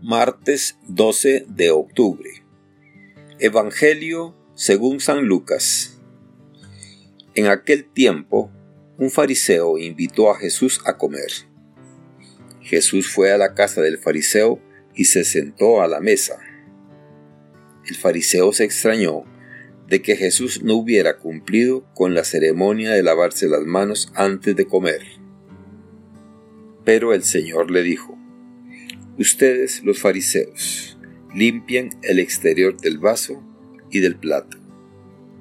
[0.00, 2.30] Martes 12 de octubre.
[3.40, 5.98] Evangelio según San Lucas.
[7.34, 8.48] En aquel tiempo,
[8.96, 11.32] un fariseo invitó a Jesús a comer.
[12.60, 14.60] Jesús fue a la casa del fariseo
[14.94, 16.38] y se sentó a la mesa.
[17.84, 19.24] El fariseo se extrañó
[19.88, 24.64] de que Jesús no hubiera cumplido con la ceremonia de lavarse las manos antes de
[24.64, 25.02] comer.
[26.84, 28.17] Pero el Señor le dijo,
[29.18, 30.96] Ustedes, los fariseos,
[31.34, 33.42] limpian el exterior del vaso
[33.90, 34.58] y del plato.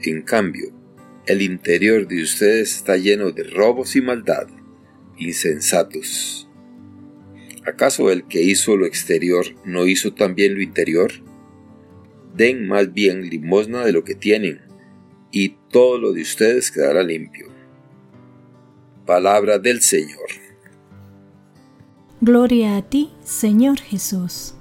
[0.00, 0.72] En cambio,
[1.26, 4.48] el interior de ustedes está lleno de robos y maldad,
[5.18, 6.48] insensatos.
[7.66, 11.12] ¿Acaso el que hizo lo exterior no hizo también lo interior?
[12.34, 14.62] Den más bien limosna de lo que tienen,
[15.30, 17.48] y todo lo de ustedes quedará limpio.
[19.04, 20.45] Palabra del Señor.
[22.26, 24.54] Gloria a ti, Señor Jesús.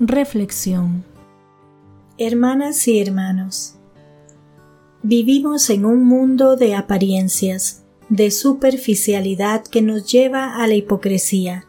[0.00, 1.04] Reflexión.
[2.16, 3.74] Hermanas y hermanos,
[5.02, 11.66] vivimos en un mundo de apariencias, de superficialidad que nos lleva a la hipocresía.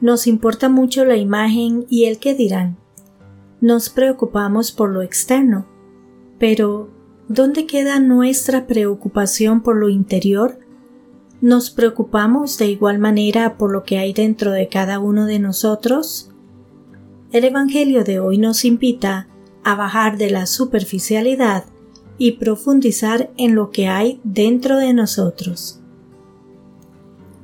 [0.00, 2.76] Nos importa mucho la imagen y el que dirán.
[3.60, 5.66] Nos preocupamos por lo externo,
[6.38, 6.88] pero
[7.26, 10.60] ¿dónde queda nuestra preocupación por lo interior?
[11.40, 16.30] ¿Nos preocupamos de igual manera por lo que hay dentro de cada uno de nosotros?
[17.30, 19.28] El Evangelio de hoy nos invita
[19.62, 21.66] a bajar de la superficialidad
[22.18, 25.80] y profundizar en lo que hay dentro de nosotros.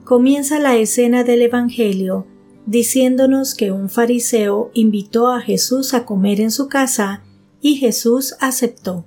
[0.02, 2.26] Comienza la escena del Evangelio
[2.66, 7.22] diciéndonos que un fariseo invitó a Jesús a comer en su casa
[7.60, 9.04] y Jesús aceptó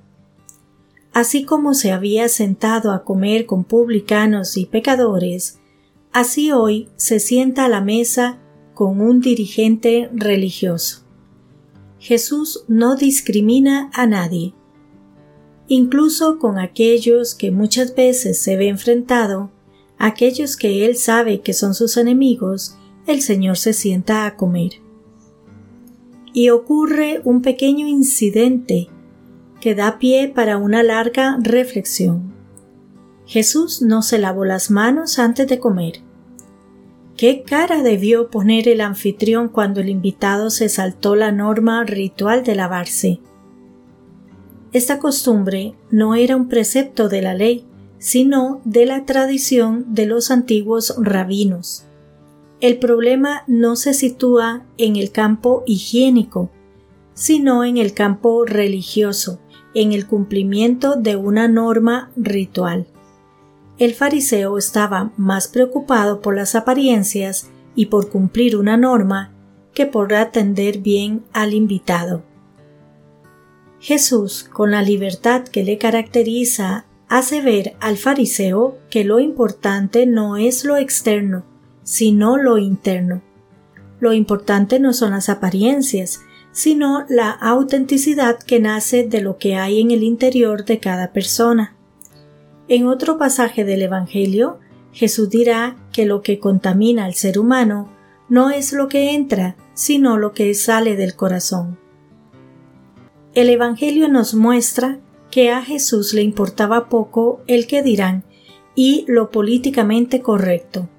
[1.18, 5.58] así como se había sentado a comer con publicanos y pecadores,
[6.14, 8.38] así hoy se sienta a la mesa
[8.76, 11.02] con un dirigente religioso.
[11.98, 14.54] Jesús no discrimina a nadie.
[15.68, 19.50] Incluso con aquellos que muchas veces se ve enfrentado,
[19.98, 22.78] aquellos que él sabe que son sus enemigos,
[23.08, 24.74] el Señor se sienta a comer.
[26.32, 28.90] Y ocurre un pequeño incidente
[29.62, 32.34] que da pie para una larga reflexión.
[33.26, 36.02] Jesús no se lavó las manos antes de comer.
[37.18, 42.56] ¿Qué cara debió poner el anfitrión cuando el invitado se saltó la norma ritual de
[42.56, 43.20] lavarse?
[44.72, 47.66] Esta costumbre no era un precepto de la ley,
[47.98, 51.86] sino de la tradición de los antiguos rabinos.
[52.60, 56.52] El problema no se sitúa en el campo higiénico,
[57.14, 59.40] sino en el campo religioso,
[59.74, 62.88] en el cumplimiento de una norma ritual.
[63.78, 69.32] El fariseo estaba más preocupado por las apariencias y por cumplir una norma
[69.74, 72.24] que por atender bien al invitado.
[73.80, 80.38] Jesús, con la libertad que le caracteriza, hace ver al fariseo que lo importante no
[80.38, 81.44] es lo externo,
[81.84, 83.22] sino lo interno.
[84.00, 86.22] Lo importante no son las apariencias,
[86.58, 91.76] sino la autenticidad que nace de lo que hay en el interior de cada persona.
[92.68, 94.58] En otro pasaje del Evangelio,
[94.92, 97.92] Jesús dirá que lo que contamina al ser humano
[98.28, 101.78] no es lo que entra, sino lo que sale del corazón.
[103.36, 104.98] El Evangelio nos muestra
[105.30, 108.24] que a Jesús le importaba poco el que dirán
[108.74, 110.90] y lo políticamente correcto.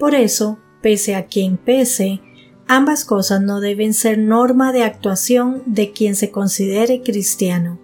[0.00, 2.22] Por eso, pese a quien pese,
[2.68, 7.78] Ambas cosas no deben ser norma de actuación de quien se considere cristiano.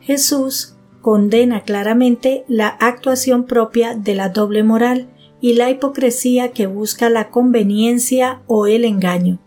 [0.00, 5.08] Jesús condena claramente la actuación propia de la doble moral
[5.40, 9.40] y la hipocresía que busca la conveniencia o el engaño.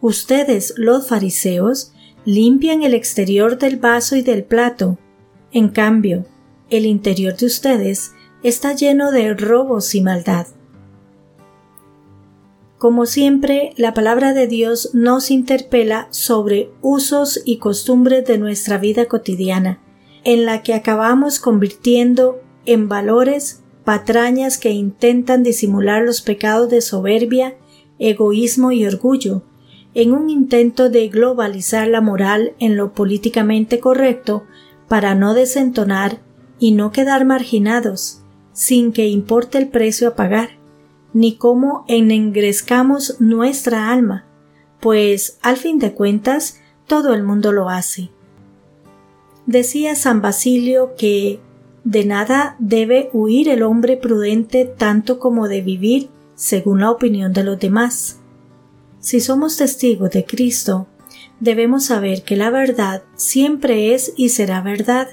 [0.00, 1.92] Ustedes, los fariseos,
[2.24, 4.98] limpian el exterior del vaso y del plato.
[5.52, 6.26] En cambio,
[6.70, 8.12] el interior de ustedes
[8.42, 10.46] está lleno de robos y maldad.
[12.84, 19.06] Como siempre, la palabra de Dios nos interpela sobre usos y costumbres de nuestra vida
[19.06, 19.80] cotidiana,
[20.22, 27.56] en la que acabamos convirtiendo en valores patrañas que intentan disimular los pecados de soberbia,
[27.98, 29.44] egoísmo y orgullo,
[29.94, 34.44] en un intento de globalizar la moral en lo políticamente correcto
[34.88, 36.20] para no desentonar
[36.58, 38.20] y no quedar marginados,
[38.52, 40.62] sin que importe el precio a pagar
[41.14, 44.26] ni cómo enengrezcamos nuestra alma,
[44.80, 48.10] pues al fin de cuentas todo el mundo lo hace.
[49.46, 51.40] Decía San Basilio que
[51.84, 57.44] de nada debe huir el hombre prudente tanto como de vivir según la opinión de
[57.44, 58.20] los demás.
[59.00, 60.88] Si somos testigos de Cristo,
[61.40, 65.08] debemos saber que la verdad siempre es y será verdad.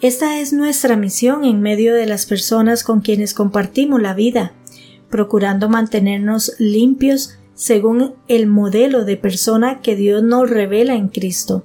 [0.00, 4.52] Esta es nuestra misión en medio de las personas con quienes compartimos la vida,
[5.10, 11.64] procurando mantenernos limpios según el modelo de persona que Dios nos revela en Cristo.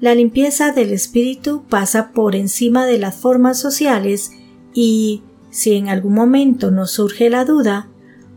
[0.00, 4.32] La limpieza del espíritu pasa por encima de las formas sociales
[4.74, 7.88] y, si en algún momento nos surge la duda,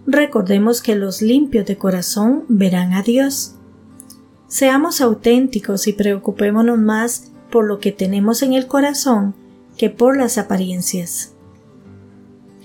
[0.05, 3.55] recordemos que los limpios de corazón verán a Dios.
[4.47, 9.35] Seamos auténticos y preocupémonos más por lo que tenemos en el corazón
[9.77, 11.33] que por las apariencias.